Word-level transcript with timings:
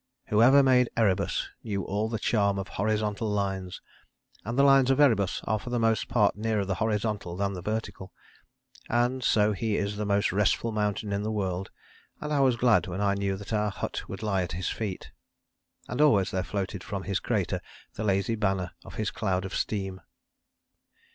Whoever 0.29 0.63
made 0.63 0.89
Erebus 0.97 1.47
knew 1.63 1.83
all 1.83 2.09
the 2.09 2.17
charm 2.17 2.57
of 2.57 2.69
horizontal 2.69 3.29
lines, 3.29 3.81
and 4.43 4.57
the 4.57 4.63
lines 4.63 4.89
of 4.89 4.99
Erebus 4.99 5.41
are 5.43 5.59
for 5.59 5.69
the 5.69 5.77
most 5.77 6.07
part 6.07 6.35
nearer 6.35 6.65
the 6.65 6.73
horizontal 6.81 7.35
than 7.35 7.53
the 7.53 7.61
vertical. 7.61 8.11
And 8.89 9.23
so 9.23 9.51
he 9.53 9.75
is 9.77 9.97
the 9.97 10.05
most 10.07 10.31
restful 10.31 10.71
mountain 10.71 11.13
in 11.13 11.21
the 11.21 11.29
world, 11.31 11.69
and 12.19 12.33
I 12.33 12.39
was 12.39 12.55
glad 12.55 12.87
when 12.87 12.99
I 12.99 13.13
knew 13.13 13.37
that 13.37 13.53
our 13.53 13.69
hut 13.69 14.09
would 14.09 14.23
lie 14.23 14.41
at 14.41 14.53
his 14.53 14.69
feet. 14.69 15.11
And 15.87 16.01
always 16.01 16.31
there 16.31 16.41
floated 16.41 16.83
from 16.83 17.03
his 17.03 17.19
crater 17.19 17.61
the 17.93 18.03
lazy 18.03 18.33
banner 18.33 18.71
of 18.83 18.95
his 18.95 19.11
cloud 19.11 19.45
of 19.45 19.53
steam. 19.53 20.01